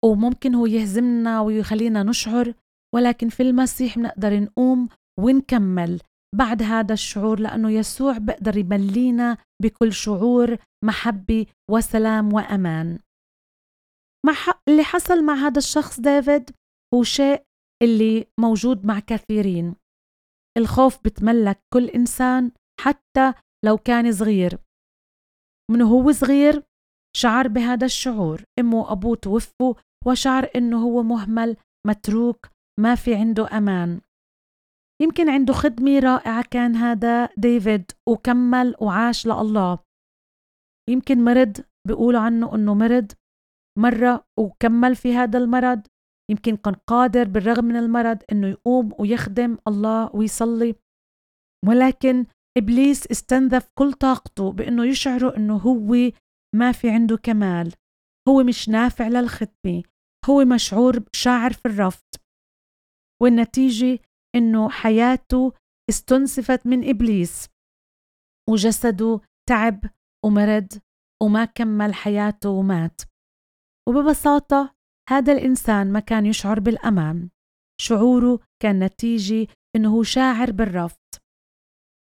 وممكن 0.05 0.55
هو 0.55 0.65
يهزمنا 0.65 1.41
ويخلينا 1.41 2.03
نشعر 2.03 2.53
ولكن 2.95 3.29
في 3.29 3.43
المسيح 3.43 3.97
بنقدر 3.97 4.39
نقوم 4.39 4.89
ونكمل. 5.19 6.01
بعد 6.35 6.63
هذا 6.63 6.93
الشعور 6.93 7.39
لأنه 7.39 7.71
يسوع 7.71 8.17
بقدر 8.17 8.57
يملينا 8.57 9.37
بكل 9.63 9.93
شعور 9.93 10.57
محبة 10.85 11.45
وسلام 11.71 12.33
وأمان. 12.33 12.99
مع 14.25 14.33
اللي 14.69 14.83
حصل 14.83 15.23
مع 15.23 15.33
هذا 15.33 15.57
الشخص 15.57 15.99
ديفيد 15.99 16.51
هو 16.93 17.03
شيء 17.03 17.43
اللي 17.83 18.27
موجود 18.39 18.85
مع 18.85 18.99
كثيرين. 18.99 19.75
الخوف 20.57 20.99
بتملك 21.05 21.59
كل 21.73 21.89
إنسان 21.89 22.51
حتى 22.79 23.33
لو 23.65 23.77
كان 23.77 24.11
صغير. 24.11 24.57
من 25.71 25.81
هو 25.81 26.11
صغير؟ 26.11 26.63
شعر 27.17 27.47
بهذا 27.47 27.85
الشعور 27.85 28.43
أمه 28.59 28.77
وأبوه 28.77 29.15
توفوا 29.15 29.73
وشعر 30.05 30.49
إنه 30.55 30.83
هو 30.83 31.03
مهمل 31.03 31.57
متروك 31.87 32.47
ما 32.79 32.95
في 32.95 33.15
عنده 33.15 33.57
أمان. 33.57 34.01
يمكن 35.01 35.29
عنده 35.29 35.53
خدمة 35.53 35.99
رائعة 35.99 36.45
كان 36.51 36.75
هذا 36.75 37.29
ديفيد 37.37 37.91
وكمل 38.09 38.75
وعاش 38.81 39.27
لله 39.27 39.79
يمكن 40.89 41.23
مرض 41.23 41.57
بيقولوا 41.87 42.19
عنه 42.19 42.55
إنه 42.55 42.73
مرض 42.73 43.11
مرة 43.79 44.25
وكمل 44.39 44.95
في 44.95 45.13
هذا 45.13 45.37
المرض. 45.37 45.87
يمكن 46.31 46.55
كان 46.55 46.73
قادر 46.73 47.23
بالرغم 47.23 47.65
من 47.65 47.75
المرض 47.75 48.19
إنه 48.31 48.47
يقوم 48.47 48.91
ويخدم 48.99 49.57
الله 49.67 50.15
ويصلي. 50.15 50.75
ولكن 51.67 52.25
إبليس 52.57 53.07
استنزف 53.11 53.69
كل 53.73 53.93
طاقته 53.93 54.51
بإنه 54.51 54.85
يشعره 54.85 55.37
إنه 55.37 55.57
هو 55.57 56.11
ما 56.55 56.71
في 56.71 56.89
عنده 56.89 57.17
كمال. 57.17 57.73
هو 58.29 58.43
مش 58.43 58.69
نافع 58.69 59.07
للخدمة 59.07 59.83
هو 60.29 60.45
مشعور 60.45 61.03
شاعر 61.13 61.53
في 61.53 61.65
الرفض. 61.65 62.07
والنتيجة 63.21 63.99
إنه 64.35 64.69
حياته 64.69 65.53
استنسفت 65.89 66.67
من 66.67 66.89
إبليس. 66.89 67.49
وجسده 68.49 69.21
تعب 69.49 69.79
ومرض 70.25 70.67
وما 71.23 71.45
كمل 71.45 71.93
حياته 71.93 72.49
ومات. 72.49 73.01
وببساطة 73.89 74.75
هذا 75.09 75.33
الإنسان 75.33 75.91
ما 75.91 75.99
كان 75.99 76.25
يشعر 76.25 76.59
بالأمان. 76.59 77.29
شعوره 77.81 78.39
كان 78.61 78.83
نتيجة 78.83 79.47
إنه 79.75 80.03
شاعر 80.03 80.51
بالرفض. 80.51 80.97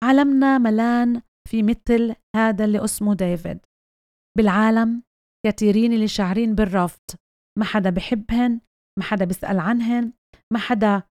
عالمنا 0.05 0.59
ملان 0.59 1.23
في 1.49 1.63
مثل 1.63 2.15
هذا 2.37 2.65
اللي 2.65 2.85
اسمه 2.85 3.15
ديفيد. 3.15 3.61
بالعالم 4.37 5.03
كثيرين 5.47 5.93
اللي 5.93 6.09
شاعرين 6.09 6.55
بالرفض. 6.55 7.03
ما 7.59 7.65
حدا 7.65 7.91
بحبهن 7.91 8.61
ما 8.99 9.05
حدا 9.05 9.25
بيسأل 9.25 9.59
عنهن 9.59 10.13
ما 10.53 10.59
حدا 10.59 11.03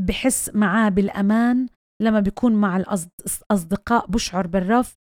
بحس 0.00 0.54
معاه 0.54 0.88
بالأمان 0.88 1.68
لما 2.02 2.20
بيكون 2.20 2.54
مع 2.54 2.76
الأصدقاء 2.76 4.06
بشعر 4.06 4.46
بالرفض 4.46 4.98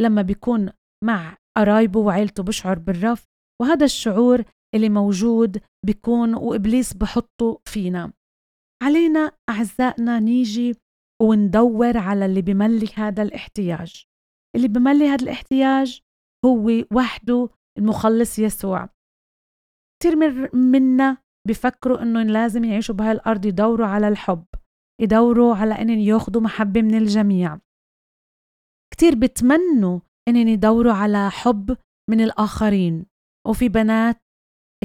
لما 0.00 0.22
بيكون 0.22 0.70
مع 1.04 1.36
قرايبه 1.56 2.00
وعيلته 2.00 2.42
بشعر 2.42 2.78
بالرفض 2.78 3.26
وهذا 3.62 3.84
الشعور 3.84 4.44
اللي 4.74 4.88
موجود 4.88 5.60
بيكون 5.86 6.34
وإبليس 6.34 6.94
بحطه 6.94 7.60
فينا. 7.64 8.12
علينا 8.82 9.32
أعزائنا 9.50 10.20
نيجي 10.20 10.74
وندور 11.22 11.96
على 11.96 12.26
اللي 12.26 12.42
بملي 12.42 12.88
هذا 12.94 13.22
الاحتياج. 13.22 14.04
اللي 14.56 14.68
بملي 14.68 15.08
هذا 15.08 15.22
الاحتياج 15.24 16.00
هو 16.44 16.70
وحده 16.92 17.48
المخلص 17.78 18.38
يسوع. 18.38 18.88
كثير 20.02 20.16
منا 20.56 21.18
بفكروا 21.48 22.02
إنه 22.02 22.22
لازم 22.22 22.64
يعيشوا 22.64 22.94
بهالأرض 22.94 23.46
يدوروا 23.46 23.86
على 23.86 24.08
الحب 24.08 24.44
يدوروا 25.00 25.54
على 25.54 25.74
إنهم 25.74 25.98
ياخذوا 25.98 26.42
محبة 26.42 26.82
من 26.82 26.94
الجميع. 26.94 27.58
كتير 28.92 29.14
بتمنوا 29.14 30.00
إنهم 30.28 30.48
يدوروا 30.48 30.92
على 30.92 31.30
حب 31.30 31.76
من 32.10 32.20
الآخرين 32.20 33.06
وفي 33.48 33.68
بنات 33.68 34.16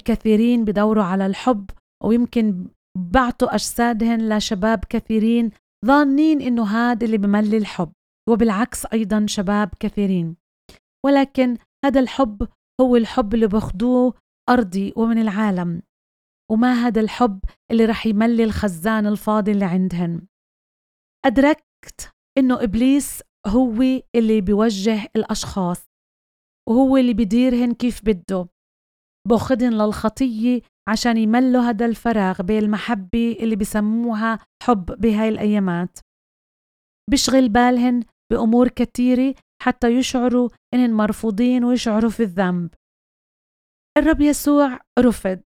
كثيرين 0.05 0.65
بدوروا 0.65 1.03
على 1.03 1.25
الحب 1.25 1.69
ويمكن 2.03 2.67
بعطوا 2.97 3.55
أجسادهن 3.55 4.37
لشباب 4.37 4.85
كثيرين 4.89 5.51
ظانين 5.85 6.41
إنه 6.41 6.65
هذا 6.65 7.05
اللي 7.05 7.17
بملي 7.17 7.57
الحب 7.57 7.91
وبالعكس 8.29 8.85
أيضا 8.85 9.25
شباب 9.27 9.69
كثيرين. 9.79 10.35
ولكن 11.05 11.57
هذا 11.85 11.99
الحب 11.99 12.47
هو 12.81 12.95
الحب 12.95 13.33
اللي 13.33 13.47
باخدوه 13.47 14.13
أرضي 14.49 14.93
ومن 14.95 15.17
العالم. 15.17 15.81
وما 16.51 16.73
هذا 16.73 17.01
الحب 17.01 17.39
اللي 17.71 17.85
رح 17.85 18.05
يملي 18.05 18.43
الخزان 18.43 19.07
الفاضي 19.07 19.51
اللي 19.51 19.65
عندهن. 19.65 20.27
أدركت 21.25 22.13
إنه 22.37 22.63
إبليس 22.63 23.21
هو 23.47 23.81
اللي 24.15 24.41
بيوجه 24.41 25.09
الأشخاص 25.15 25.85
وهو 26.69 26.97
اللي 26.97 27.13
بيديرهن 27.13 27.73
كيف 27.73 28.01
بده. 28.05 28.47
بأخذهن 29.27 29.73
للخطية 29.73 30.61
عشان 30.89 31.17
يملوا 31.17 31.61
هذا 31.61 31.85
الفراغ 31.85 32.41
بين 32.41 32.63
المحبة 32.63 33.37
اللي 33.39 33.55
بسموها 33.55 34.39
حب 34.63 34.85
بهاي 34.85 35.29
الأيامات. 35.29 35.99
بشغل 37.11 37.49
بالهن 37.49 38.03
بأمور 38.31 38.67
كثيرة 38.67 39.35
حتى 39.61 39.87
يشعروا 39.87 40.49
إنهم 40.73 40.97
مرفوضين 40.97 41.63
ويشعروا 41.63 42.09
في 42.09 42.23
الذنب. 42.23 42.73
الرب 43.97 44.21
يسوع 44.21 44.79
رفض. 44.99 45.41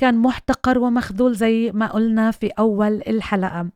كان 0.00 0.18
محتقر 0.18 0.78
ومخذول 0.78 1.34
زي 1.34 1.72
ما 1.72 1.86
قلنا 1.86 2.30
في 2.30 2.48
أول 2.48 2.92
الحلقة. 2.92 3.70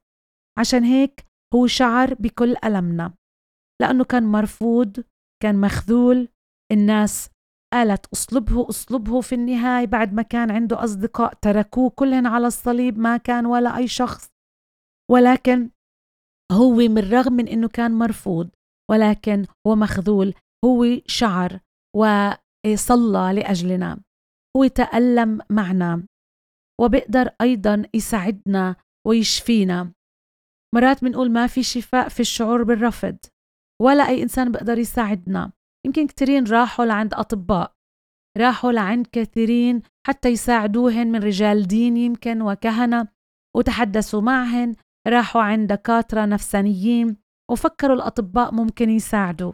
عشان 0.59 0.85
هيك 0.85 1.25
هو 1.55 1.67
شعر 1.67 2.15
بكل 2.15 2.57
ألمنا. 2.65 3.15
لأنه 3.83 4.05
كان 4.05 4.23
مرفوض 4.23 5.05
كان 5.43 5.61
مخذول 5.61 6.29
الناس 6.73 7.31
قالت 7.73 8.07
أصلبه 8.07 8.69
أصلبه 8.69 9.21
في 9.21 9.35
النهاية 9.35 9.87
بعد 9.87 10.13
ما 10.13 10.23
كان 10.23 10.51
عنده 10.51 10.85
أصدقاء 10.85 11.35
تركوه 11.35 11.91
كلهن 11.91 12.27
على 12.27 12.47
الصليب 12.47 12.99
ما 12.99 13.17
كان 13.17 13.47
ولا 13.47 13.77
أي 13.77 13.89
شخص. 13.89 14.29
ولكن 15.11 15.71
هو 16.53 16.75
من 16.75 16.99
رغم 16.99 17.33
من 17.33 17.49
أنه 17.49 17.69
كان 17.69 17.93
مرفوض 17.93 18.51
ولكن 18.91 19.47
هو 19.67 19.75
مخذول 19.77 20.35
هو 20.65 20.85
شعر 21.07 21.61
وصلى 21.97 23.33
لأجلنا. 23.35 24.01
هو 24.59 24.67
تألم 24.67 25.41
معنا 25.51 26.07
وبيقدر 26.81 27.31
أيضا 27.41 27.83
يساعدنا 27.95 28.77
ويشفينا. 29.07 29.93
مرات 30.75 31.05
بنقول 31.05 31.31
ما 31.31 31.47
في 31.47 31.63
شفاء 31.63 32.09
في 32.09 32.21
الشعور 32.21 32.63
بالرفض 32.63 33.19
ولا 33.83 34.09
أي 34.09 34.23
إنسان 34.23 34.53
بيقدر 34.53 34.79
يساعدنا. 34.79 35.53
يمكن 35.87 36.07
كثيرين 36.07 36.45
راحوا 36.45 36.85
لعند 36.85 37.15
أطباء 37.15 37.73
راحوا 38.39 38.73
لعند 38.73 39.07
كثيرين 39.13 39.83
حتى 40.07 40.29
يساعدوهن 40.29 41.07
من 41.07 41.23
رجال 41.23 41.67
دين 41.67 41.97
يمكن 41.97 42.43
وكهنة 42.43 43.09
وتحدثوا 43.57 44.21
معهن 44.21 44.75
راحوا 45.09 45.43
عند 45.43 45.73
دكاترة 45.73 46.25
نفسانيين 46.25 47.17
وفكروا 47.51 47.97
الأطباء 47.97 48.55
ممكن 48.55 48.91
يساعدوا. 48.91 49.53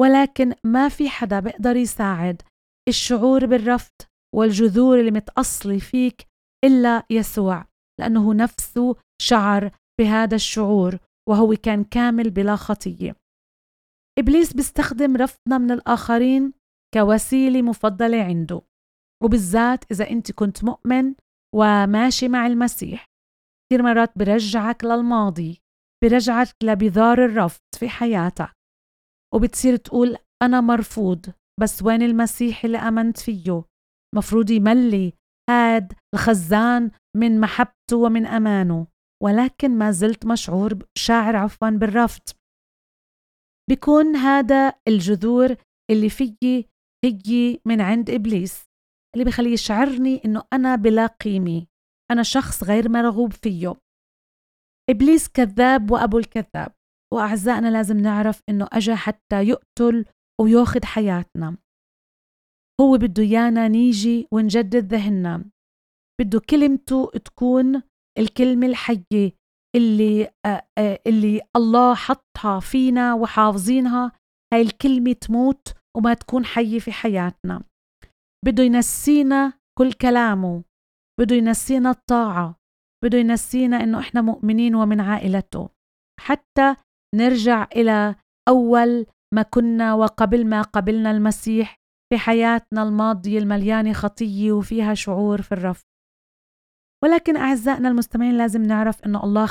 ولكن 0.00 0.54
ما 0.64 0.88
في 0.88 1.08
حدا 1.08 1.40
بيقدر 1.40 1.76
يساعد. 1.76 2.42
الشعور 2.88 3.46
بالرفض 3.46 3.92
والجذور 4.34 5.00
اللي 5.00 5.10
متأصلة 5.10 5.78
فيك 5.78 6.26
إلا 6.64 7.02
يسوع 7.10 7.66
لأنه 8.00 8.34
نفسه 8.34 8.96
شعر 9.22 9.70
بهذا 10.00 10.34
الشعور 10.34 10.98
وهو 11.28 11.56
كان 11.62 11.84
كامل 11.84 12.30
بلا 12.30 12.56
خطية. 12.56 13.16
إبليس 14.18 14.52
بيستخدم 14.52 15.16
رفضنا 15.16 15.58
من 15.58 15.70
الآخرين 15.70 16.52
كوسيلة 16.94 17.62
مفضلة 17.62 18.22
عنده 18.24 18.62
وبالذات 19.24 19.92
إذا 19.92 20.10
أنت 20.10 20.32
كنت 20.32 20.64
مؤمن 20.64 21.14
وماشي 21.54 22.28
مع 22.28 22.46
المسيح. 22.46 23.06
كثير 23.72 23.82
مرات 23.82 24.18
برجعك 24.18 24.84
للماضي 24.84 25.62
برجعك 26.04 26.48
لبذار 26.62 27.24
الرفض 27.24 27.60
في 27.78 27.88
حياتك 27.88 28.52
وبتصير 29.34 29.76
تقول 29.76 30.16
أنا 30.42 30.60
مرفوض 30.60 31.26
بس 31.60 31.82
وين 31.82 32.02
المسيح 32.02 32.64
اللي 32.64 32.78
آمنت 32.78 33.18
فيه؟ 33.18 33.64
مفروض 34.14 34.50
يملي 34.50 35.12
هاد 35.50 35.92
الخزان 36.14 36.90
من 37.16 37.40
محبته 37.40 37.96
ومن 37.96 38.26
أمانه 38.26 38.86
ولكن 39.22 39.78
ما 39.78 39.90
زلت 39.90 40.26
مشعور 40.26 40.78
شاعر 40.98 41.36
عفوا 41.36 41.70
بالرفض. 41.70 42.22
بيكون 43.70 44.16
هذا 44.16 44.74
الجذور 44.88 45.56
اللي 45.90 46.08
فيي 46.08 46.68
هي 47.04 47.58
من 47.64 47.80
عند 47.80 48.10
إبليس 48.10 48.64
اللي 49.14 49.24
بخليه 49.24 49.52
يشعرني 49.52 50.20
إنه 50.24 50.42
أنا 50.52 50.76
بلا 50.76 51.06
قيمة 51.06 51.66
أنا 52.10 52.22
شخص 52.22 52.64
غير 52.64 52.88
مرغوب 52.88 53.32
فيه. 53.32 53.74
إبليس 54.90 55.28
كذاب 55.28 55.90
وأبو 55.90 56.18
الكذاب 56.18 56.72
وأعزائنا 57.12 57.68
لازم 57.68 57.96
نعرف 57.96 58.40
إنه 58.48 58.68
أجا 58.72 58.94
حتى 58.94 59.42
يقتل 59.42 60.04
وياخذ 60.40 60.84
حياتنا. 60.84 61.56
هو 62.80 62.98
بده 62.98 63.22
يانا 63.22 63.68
نيجي 63.68 64.26
ونجدد 64.32 64.94
ذهننا. 64.94 65.44
بده 66.20 66.40
كلمته 66.50 67.10
تكون 67.24 67.82
الكلمة 68.18 68.66
الحية 68.66 69.32
اللي 69.76 70.30
آه، 70.46 70.66
آه، 70.78 70.98
اللي 71.06 71.40
الله 71.56 71.94
حطها 71.94 72.60
فينا 72.60 73.14
وحافظينها. 73.14 74.12
هاي 74.54 74.62
الكلمة 74.62 75.12
تموت 75.12 75.68
وما 75.96 76.14
تكون 76.14 76.44
حية 76.44 76.78
في 76.78 76.92
حياتنا. 76.92 77.62
بده 78.44 78.62
ينسينا 78.62 79.52
كل 79.78 79.92
كلامه. 79.92 80.64
بده 81.20 81.36
ينسينا 81.36 81.90
الطاعة. 81.90 82.56
بده 83.04 83.18
ينسينا 83.18 83.76
إنه 83.82 83.98
إحنا 84.00 84.20
مؤمنين 84.20 84.74
ومن 84.74 85.00
عائلته. 85.00 85.68
حتى 86.20 86.76
نرجع 87.14 87.68
إلى 87.76 88.14
أول 88.48 89.06
ما 89.34 89.42
كنا 89.42 89.94
وقبل 89.94 90.46
ما 90.46 90.62
قبلنا 90.62 91.10
المسيح. 91.10 91.81
في 92.12 92.18
حياتنا 92.18 92.82
الماضية 92.82 93.38
المليانة 93.38 93.92
خطية 93.92 94.52
وفيها 94.52 94.94
شعور 94.94 95.42
في 95.42 95.52
الرفض. 95.52 95.84
ولكن 97.04 97.36
أعزائنا 97.36 97.88
المستمعين 97.88 98.38
لازم 98.38 98.62
نعرف 98.62 99.04
أنه 99.04 99.24
الله 99.24 99.44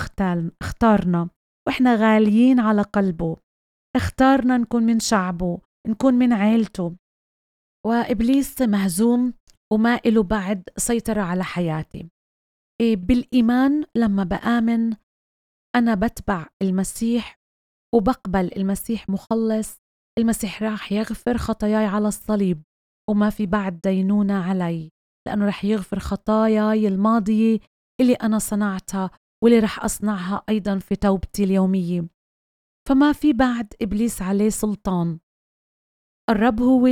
اختارنا. 0.61 1.29
وإحنا 1.67 1.95
غاليين 1.95 2.59
على 2.59 2.81
قلبه. 2.81 3.37
اختارنا 3.95 4.57
نكون 4.57 4.83
من 4.83 4.99
شعبه 4.99 5.61
نكون 5.87 6.13
من 6.13 6.33
عيلته. 6.33 6.95
وإبليس 7.85 8.61
مهزوم 8.61 9.33
وما 9.73 9.99
إله 10.05 10.23
بعد 10.23 10.63
سيطرة 10.77 11.21
على 11.21 11.43
حياتي. 11.43 12.09
إيه، 12.81 12.95
بالإيمان 12.95 13.85
لما 13.95 14.23
بآمن 14.23 14.95
أنا 15.75 15.95
بتبع 15.95 16.47
المسيح 16.61 17.39
وبقبل 17.95 18.51
المسيح 18.57 19.09
مخلص 19.09 19.80
المسيح 20.19 20.63
راح 20.63 20.91
يغفر 20.91 21.37
خطاياي 21.37 21.85
على 21.85 22.07
الصليب 22.07 22.63
وما 23.09 23.29
في 23.29 23.45
بعد 23.45 23.81
دينونة 23.81 24.43
علي 24.43 24.91
لأنه 25.27 25.47
رح 25.47 25.65
يغفر 25.65 25.99
خطاياي 25.99 26.87
الماضية 26.87 27.59
اللي 28.01 28.13
أنا 28.13 28.39
صنعتها 28.39 29.11
واللي 29.43 29.59
رح 29.59 29.83
أصنعها 29.83 30.43
أيضا 30.49 30.79
في 30.79 30.95
توبتي 30.95 31.43
اليومية. 31.43 32.07
فما 32.89 33.13
في 33.13 33.33
بعد 33.33 33.73
إبليس 33.81 34.21
عليه 34.21 34.49
سلطان. 34.49 35.19
الرب 36.29 36.61
هو 36.61 36.87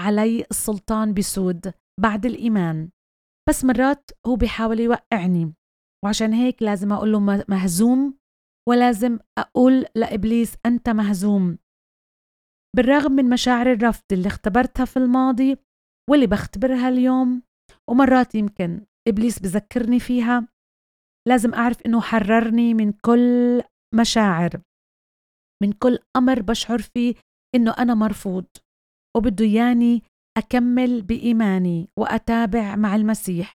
علي 0.00 0.44
السلطان 0.50 1.14
بسود 1.14 1.74
بعد 2.00 2.26
الإيمان 2.26 2.90
بس 3.48 3.64
مرات 3.64 4.10
هو 4.26 4.36
بيحاول 4.36 4.80
يوقعني. 4.80 5.54
وعشان 6.04 6.32
هيك 6.32 6.62
لازم 6.62 6.92
أقول 6.92 7.12
له 7.12 7.20
مهزوم 7.48 8.18
ولازم 8.68 9.18
أقول 9.38 9.86
لإبليس 9.94 10.56
أنت 10.66 10.88
مهزوم. 10.88 11.58
بالرغم 12.76 13.12
من 13.12 13.28
مشاعر 13.30 13.72
الرفض 13.72 14.12
اللي 14.12 14.28
اختبرتها 14.28 14.84
في 14.84 14.96
الماضي 14.96 15.56
واللي 16.10 16.26
بختبرها 16.26 16.88
اليوم 16.88 17.42
ومرات 17.90 18.34
يمكن 18.34 18.86
إبليس 19.08 19.38
بذكرني 19.38 20.00
فيها 20.00 20.48
لازم 21.28 21.54
أعرف 21.54 21.86
إنه 21.86 22.00
حررني 22.00 22.74
من 22.74 22.92
كل 22.92 23.62
مشاعر 23.94 24.60
من 25.62 25.72
كل 25.72 25.98
أمر 26.16 26.42
بشعر 26.42 26.78
فيه 26.78 27.14
إنه 27.54 27.74
أنا 27.78 27.94
مرفوض 27.94 28.46
وبده 29.16 29.44
ياني 29.44 30.02
أكمل 30.38 31.02
بإيماني 31.02 31.88
وأتابع 31.98 32.76
مع 32.76 32.96
المسيح. 32.96 33.54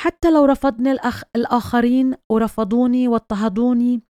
حتى 0.00 0.30
لو 0.30 0.44
رفضني 0.44 0.90
الأخ... 0.92 1.22
الآخرين 1.36 2.14
ورفضوني 2.32 3.08
واضطهدوني 3.08 4.02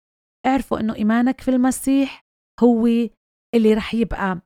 اعرفوا 0.46 0.80
إنه 0.80 0.94
إيمانك 0.94 1.40
في 1.40 1.50
المسيح 1.50 2.20
هو 2.62 2.86
اللي 3.54 3.74
رح 3.74 3.94
يبقى 3.94 4.40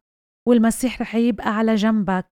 والمسيح 0.49 1.01
رح 1.01 1.15
يبقى 1.15 1.49
على 1.49 1.75
جنبك. 1.75 2.27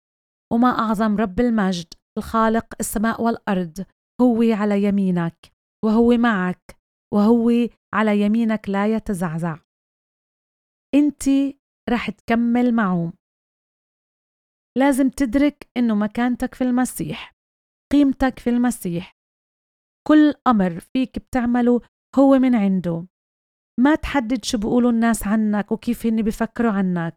وما 0.53 0.69
أعظم 0.69 1.17
رب 1.17 1.41
المجد 1.41 1.95
الخالق 2.19 2.67
السماء 2.81 3.23
والأرض 3.23 3.87
هو 4.21 4.43
على 4.43 4.83
يمينك 4.83 5.53
وهو 5.85 6.17
معك 6.17 6.77
وهو 7.15 7.51
على 7.95 8.21
يمينك 8.21 8.69
لا 8.69 8.97
يتزعزع. 8.97 9.59
أنت 10.95 11.23
رح 11.91 12.11
تكمل 12.11 12.75
معه. 12.75 13.13
لازم 14.79 15.09
تدرك 15.11 15.71
إنه 15.77 15.95
مكانتك 15.95 16.55
في 16.55 16.65
المسيح 16.65 17.33
قيمتك 17.93 18.39
في 18.39 18.51
المسيح. 18.51 19.13
كل 20.09 20.35
أمر 20.47 20.81
فيك 20.81 21.19
بتعمله 21.19 21.81
هو 22.19 22.39
من 22.39 22.55
عنده. 22.55 23.07
ما 23.81 23.95
تحدد 23.95 24.45
شو 24.45 24.59
بيقولوا 24.59 24.91
الناس 24.91 25.27
عنك 25.27 25.73
وكيف 25.73 26.07
هن 26.07 26.23
بيفكروا 26.23 26.73
عنك. 26.73 27.17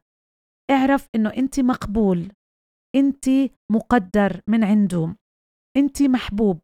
اعرف 0.71 1.07
إنه 1.15 1.29
أنت 1.29 1.59
مقبول 1.59 2.31
أنت 2.95 3.25
مقدر 3.71 4.41
من 4.49 4.63
عنده 4.63 5.15
أنت 5.77 6.01
محبوب. 6.01 6.59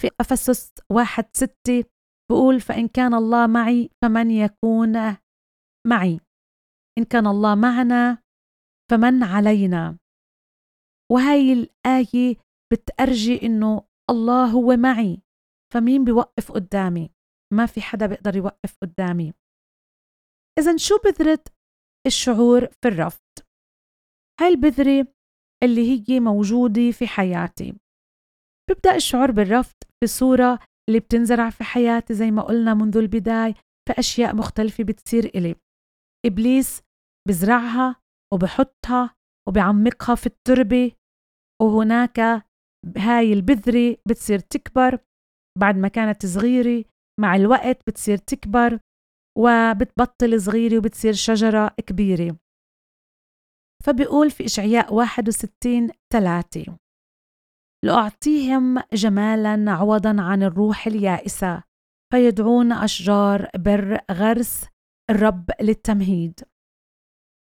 في 0.00 0.08
أفسس 0.20 0.74
واحد 0.92 1.24
ستة 1.36 1.84
بقول 2.30 2.60
فإن 2.60 2.88
كان 2.88 3.14
الله 3.14 3.46
معي 3.46 3.90
فمن 4.02 4.30
يكون 4.30 5.16
معي 5.86 6.20
إن 6.98 7.04
كان 7.04 7.26
الله 7.26 7.54
معنا 7.54 8.22
فمن 8.90 9.22
علينا. 9.22 9.98
وهي 11.12 11.52
الآية 11.52 12.36
بتأرجي 12.72 13.46
إنه 13.46 13.82
الله 14.10 14.46
هو 14.50 14.76
معي 14.76 15.22
فمين 15.72 16.04
بيوقف 16.04 16.52
قدامي؟ 16.52 17.10
ما 17.52 17.66
في 17.66 17.80
حدا 17.82 18.06
بيقدر 18.06 18.36
يوقف 18.36 18.76
قدامي. 18.82 19.32
إذا 20.58 20.76
شو 20.76 20.98
بذرة 21.04 21.44
الشعور 22.06 22.66
في 22.66 22.88
الرفض؟ 22.88 23.20
هاي 24.40 24.48
البذرة 24.48 25.06
اللي 25.62 26.04
هي 26.08 26.20
موجودة 26.20 26.90
في 26.90 27.06
حياتي. 27.06 27.74
ببدأ 28.70 28.94
الشعور 28.96 29.30
بالرفض 29.30 29.76
بصورة 30.04 30.58
اللي 30.88 31.00
بتنزرع 31.00 31.50
في 31.50 31.64
حياتي 31.64 32.14
زي 32.14 32.30
ما 32.30 32.42
قلنا 32.42 32.74
منذ 32.74 32.96
البداية 32.96 33.54
في 33.88 33.98
أشياء 33.98 34.36
مختلفة 34.36 34.84
بتصير 34.84 35.24
إلي. 35.24 35.54
إبليس 36.26 36.82
بزرعها 37.28 37.96
وبحطها 38.34 39.14
وبعمقها 39.48 40.14
في 40.14 40.26
التربة 40.26 40.92
وهناك 41.62 42.20
هاي 42.96 43.32
البذرة 43.32 43.96
بتصير 44.08 44.38
تكبر 44.38 44.98
بعد 45.58 45.76
ما 45.76 45.88
كانت 45.88 46.26
صغيرة 46.26 46.84
مع 47.20 47.36
الوقت 47.36 47.86
بتصير 47.86 48.16
تكبر 48.16 48.78
وبتبطل 49.38 50.40
صغيرة 50.40 50.78
وبتصير 50.78 51.12
شجرة 51.12 51.68
كبيرة. 51.86 52.36
فبيقول 53.84 54.30
في 54.30 54.44
إشعياء 54.44 54.94
61 54.94 55.90
ثلاثة 56.12 56.78
لأعطيهم 57.84 58.78
جمالا 58.92 59.72
عوضا 59.72 60.16
عن 60.22 60.42
الروح 60.42 60.86
اليائسة 60.86 61.62
فيدعون 62.12 62.72
أشجار 62.72 63.50
بر 63.56 63.98
غرس 64.10 64.66
الرب 65.10 65.50
للتمهيد. 65.60 66.40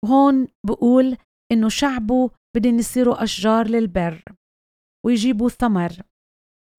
هون 0.04 0.46
بقول 0.66 1.16
إنه 1.52 1.68
شعبه 1.68 2.30
بدهم 2.56 2.78
يصيروا 2.78 3.22
أشجار 3.22 3.68
للبر 3.68 4.24
ويجيبوا 5.06 5.48
ثمر. 5.48 6.02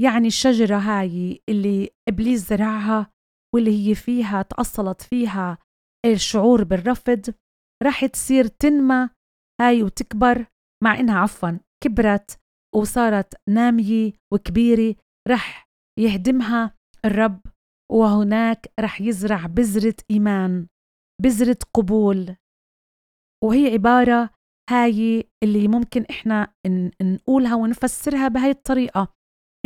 يعني 0.01 0.27
الشجرة 0.27 0.77
هاي 0.77 1.41
اللي 1.49 1.89
إبليس 2.09 2.49
زرعها 2.49 3.11
واللي 3.55 3.89
هي 3.89 3.95
فيها 3.95 4.41
تأصلت 4.41 5.01
فيها 5.01 5.57
الشعور 6.05 6.63
بالرفض 6.63 7.33
رح 7.83 8.05
تصير 8.05 8.47
تنمى 8.47 9.09
هاي 9.61 9.83
وتكبر. 9.83 10.45
مع 10.83 10.99
إنها 10.99 11.19
عفوا 11.19 11.59
كبرت 11.83 12.39
وصارت 12.75 13.33
نامية 13.49 14.13
وكبيرة 14.33 14.95
رح 15.27 15.67
يهدمها 15.99 16.75
الرب 17.05 17.41
وهناك 17.91 18.73
رح 18.79 19.01
يزرع 19.01 19.45
بذرة 19.45 19.95
إيمان 20.11 20.67
بذرة 21.21 21.57
قبول. 21.73 22.35
وهي 23.43 23.73
عبارة 23.73 24.29
هاي 24.69 25.29
اللي 25.43 25.67
ممكن 25.67 26.05
إحنا 26.09 26.53
نقولها 27.01 27.55
ونفسرها 27.55 28.27
بهاي 28.27 28.49
الطريقة. 28.51 29.13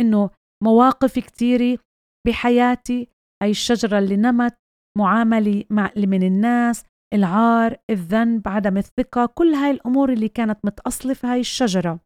إنه 0.00 0.30
مواقف 0.64 1.18
كتيرة 1.18 1.78
بحياتي 2.26 3.08
هاي 3.42 3.50
الشجرة 3.50 3.98
اللي 3.98 4.16
نمت 4.16 4.56
معاملة 4.98 5.64
مع 5.70 5.92
من 5.96 6.22
الناس 6.22 6.84
العار 7.14 7.76
الذنب 7.90 8.48
عدم 8.48 8.76
الثقة 8.76 9.26
كل 9.26 9.54
هاي 9.54 9.70
الأمور 9.70 10.12
اللي 10.12 10.28
كانت 10.28 10.58
متأصلة 10.64 11.14
في 11.14 11.26
هاي 11.26 11.40
الشجرة. 11.40 12.00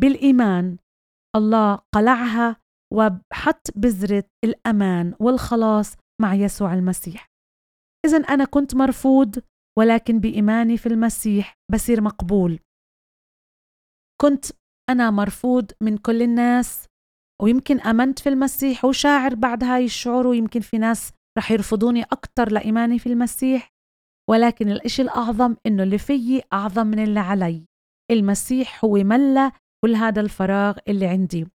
بالإيمان 0.00 0.76
الله 1.36 1.74
قلعها 1.94 2.56
وحط 2.94 3.66
بذرة 3.76 4.24
الأمان 4.44 5.14
والخلاص 5.20 5.96
مع 6.22 6.34
يسوع 6.34 6.74
المسيح. 6.74 7.26
إذا 8.06 8.16
أنا 8.16 8.44
كنت 8.44 8.74
مرفوض 8.74 9.38
ولكن 9.78 10.18
بإيماني 10.18 10.76
في 10.76 10.86
المسيح 10.86 11.54
بصير 11.72 12.00
مقبول. 12.00 12.58
كنت 14.20 14.44
أنا 14.90 15.10
مرفوض 15.10 15.70
من 15.80 15.98
كل 15.98 16.22
الناس 16.22 16.86
ويمكن 17.42 17.80
آمنت 17.80 18.18
في 18.18 18.28
المسيح 18.28 18.84
وشاعر 18.84 19.34
بعد 19.34 19.64
هاي 19.64 19.84
الشعور 19.84 20.26
ويمكن 20.26 20.60
في 20.60 20.78
ناس 20.78 21.12
رح 21.38 21.50
يرفضوني 21.50 22.02
أكتر 22.02 22.52
لإيماني 22.52 22.98
في 22.98 23.06
المسيح 23.06 23.72
ولكن 24.30 24.70
الإشي 24.70 25.02
الأعظم 25.02 25.56
إنه 25.66 25.82
اللي 25.82 25.98
فيي 25.98 26.42
أعظم 26.52 26.86
من 26.86 26.98
اللي 26.98 27.20
علي. 27.20 27.66
المسيح 28.10 28.84
هو 28.84 28.92
ملى 28.92 29.52
كل 29.84 29.94
هذا 29.94 30.20
الفراغ 30.20 30.78
اللي 30.88 31.06
عندي. 31.06 31.46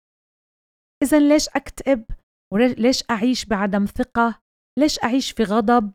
إذا 1.02 1.18
ليش 1.18 1.48
أكتئب؟ 1.48 2.04
وليش 2.52 3.04
أعيش 3.10 3.44
بعدم 3.44 3.84
ثقة؟ 3.84 4.42
ليش 4.78 5.04
أعيش 5.04 5.32
في 5.32 5.42
غضب؟ 5.42 5.92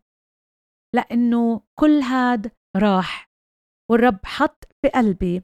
لأنه 0.96 1.62
كل 1.80 2.00
هاد 2.00 2.52
راح 2.78 3.30
والرب 3.92 4.20
حط 4.26 4.64
في 4.82 4.90
قلبي 4.90 5.44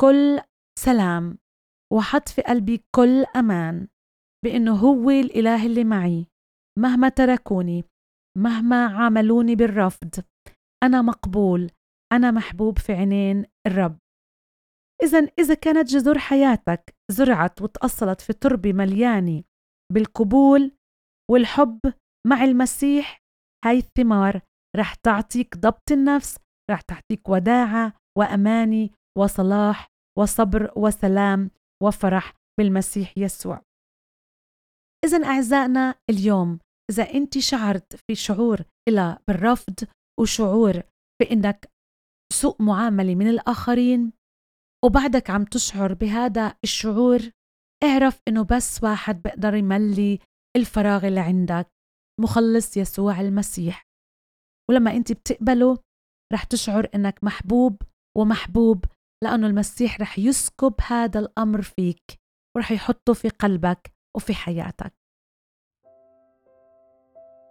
كل 0.00 0.40
سلام 0.78 1.38
وحط 1.92 2.28
في 2.28 2.42
قلبي 2.42 2.84
كل 2.94 3.24
أمان 3.36 3.88
بأنه 4.44 4.72
هو 4.76 5.10
الإله 5.10 5.66
اللي 5.66 5.84
معي. 5.84 6.26
مهما 6.78 7.08
تركوني 7.08 7.84
مهما 8.38 8.86
عاملوني 8.86 9.54
بالرفض 9.54 10.10
أنا 10.84 11.02
مقبول 11.02 11.70
أنا 12.12 12.30
محبوب 12.30 12.78
في 12.78 12.92
عينين 12.92 13.44
الرب. 13.66 13.98
إذا 15.02 15.18
إذا 15.38 15.54
كانت 15.54 15.88
جذور 15.88 16.18
حياتك 16.18 16.94
زرعت 17.10 17.62
وتأصلت 17.62 18.20
في 18.20 18.32
تربة 18.32 18.72
مليانة 18.72 19.42
بالقبول 19.92 20.76
والحب 21.30 21.80
مع 22.26 22.44
المسيح 22.44 23.22
هاي 23.64 23.78
الثمار 23.78 24.40
رح 24.76 24.94
تعطيك 24.94 25.56
ضبط 25.56 25.92
النفس 25.92 26.38
رح 26.70 26.80
تعطيك 26.80 27.28
وداعة 27.28 27.92
وأماني 28.18 28.90
وصلاح 29.18 29.91
وصبر 30.18 30.72
وسلام 30.76 31.50
وفرح 31.82 32.34
بالمسيح 32.58 33.18
يسوع. 33.18 33.62
إذا 35.04 35.24
أعزائنا 35.26 35.94
اليوم 36.10 36.58
إذا 36.90 37.02
أنت 37.14 37.38
شعرت 37.38 37.96
في 37.96 38.14
شعور 38.14 38.64
إلى 38.88 39.18
بالرفض 39.28 39.74
وشعور 40.20 40.82
بأنك 41.20 41.70
سوء 42.32 42.62
معاملة 42.62 43.14
من 43.14 43.28
الآخرين 43.28 44.12
وبعدك 44.84 45.30
عم 45.30 45.44
تشعر 45.44 45.94
بهذا 45.94 46.54
الشعور 46.64 47.20
اعرف 47.84 48.20
إنه 48.28 48.44
بس 48.44 48.82
واحد 48.82 49.22
بيقدر 49.22 49.54
يملي 49.54 50.18
الفراغ 50.56 51.06
اللي 51.06 51.20
عندك 51.20 51.66
مخلص 52.20 52.76
يسوع 52.76 53.20
المسيح. 53.20 53.84
ولما 54.70 54.96
أنت 54.96 55.12
بتقبله 55.12 55.78
رح 56.32 56.44
تشعر 56.44 56.88
إنك 56.94 57.24
محبوب 57.24 57.82
ومحبوب 58.18 58.84
لأنه 59.22 59.46
المسيح 59.46 60.00
رح 60.00 60.18
يسكب 60.18 60.74
هذا 60.86 61.20
الأمر 61.20 61.62
فيك 61.62 62.20
ورح 62.56 62.72
يحطه 62.72 63.12
في 63.12 63.28
قلبك 63.28 63.92
وفي 64.16 64.34
حياتك. 64.34 64.92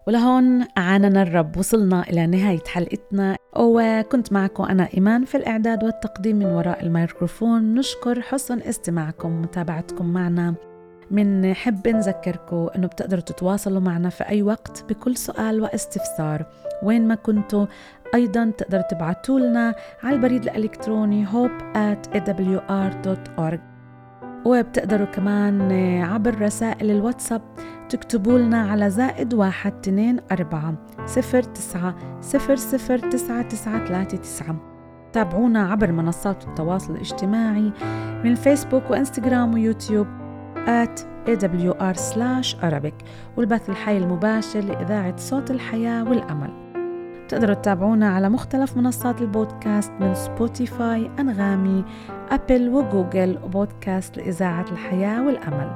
ولهون 0.07 0.67
أعاننا 0.77 1.21
الرب 1.21 1.57
وصلنا 1.57 2.09
إلى 2.09 2.27
نهاية 2.27 2.63
حلقتنا. 2.67 3.37
وكنت 3.57 4.33
معكم 4.33 4.63
أنا 4.63 4.89
إيمان 4.93 5.25
في 5.25 5.37
الإعداد 5.37 5.83
والتقديم 5.83 6.35
من 6.35 6.45
وراء 6.45 6.83
الميكروفون. 6.83 7.75
نشكر 7.75 8.21
حسن 8.21 8.61
استماعكم 8.61 9.31
ومتابعتكم 9.31 10.13
معنا. 10.13 10.55
منحب 11.11 11.87
نذكركم 11.87 12.69
أنه 12.75 12.87
بتقدروا 12.87 13.21
تتواصلوا 13.21 13.79
معنا 13.79 14.09
في 14.09 14.23
أي 14.23 14.43
وقت 14.43 14.83
بكل 14.89 15.17
سؤال 15.17 15.61
واستفسار 15.61 16.45
وين 16.83 17.07
ما 17.07 17.15
كنتوا. 17.15 17.65
أيضا 18.13 18.51
تقدروا 18.57 18.83
تبعتوا 18.83 19.39
لنا 19.39 19.75
على 20.03 20.15
البريد 20.15 20.43
الإلكتروني 20.43 21.27
hope 21.27 21.75
at 21.75 22.17
awr.org 22.17 23.59
وبتقدروا 24.45 25.05
كمان 25.05 25.71
عبر 26.01 26.41
رسائل 26.41 26.91
الواتساب 26.91 27.41
تكتبوا 27.89 28.39
لنا 28.39 28.61
على 28.71 28.89
زائد 28.89 29.33
واحد 29.33 29.73
اثنين 29.73 30.19
أربعة 30.31 30.73
صفر 31.05 31.43
تسعة 31.43 31.95
صفر 32.21 32.55
صفر 32.55 32.97
تسعة 32.97 33.41
تسعة 33.41 33.85
ثلاثة 33.85 34.17
تسعة. 34.17 34.55
تابعونا 35.13 35.71
عبر 35.71 35.91
منصات 35.91 36.43
التواصل 36.47 36.93
الاجتماعي 36.93 37.71
من 38.23 38.35
فيسبوك 38.35 38.91
وإنستغرام 38.91 39.53
ويوتيوب 39.53 40.07
at 40.67 41.01
awr/arabic 41.27 43.05
والبث 43.37 43.69
الحي 43.69 43.97
المباشر 43.97 44.59
لإذاعة 44.59 45.17
صوت 45.17 45.51
الحياة 45.51 46.09
والأمل. 46.09 46.70
تقدروا 47.31 47.55
تتابعونا 47.55 48.09
على 48.09 48.29
مختلف 48.29 48.77
منصات 48.77 49.21
البودكاست 49.21 49.91
من 49.99 50.15
سبوتيفاي 50.15 51.11
أنغامي 51.19 51.85
أبل 52.31 52.69
وجوجل 52.69 53.39
وبودكاست 53.43 54.17
لإذاعة 54.17 54.65
الحياة 54.71 55.25
والأمل. 55.25 55.71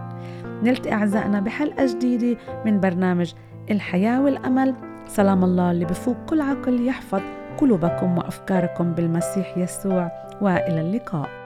نلتقي 0.64 0.94
أعزائنا 0.94 1.40
بحلقة 1.40 1.86
جديدة 1.86 2.38
من 2.66 2.80
برنامج 2.80 3.34
الحياة 3.72 4.22
والأمل. 4.22 4.76
سلام 5.08 5.44
الله 5.44 5.72
اللي 5.72 5.86
بفوق 5.86 6.16
كل 6.30 6.42
عقل 6.42 6.88
يحفظ 6.88 7.22
قلوبكم 7.58 8.18
وأفكاركم 8.18 8.94
بالمسيح 8.94 9.58
يسوع. 9.58 10.12
وإلى 10.42 10.82
اللقاء. 10.82 11.45